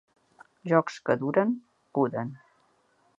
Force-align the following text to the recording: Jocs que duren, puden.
Jocs 0.71 0.97
que 1.09 1.17
duren, 1.25 1.53
puden. 1.99 2.33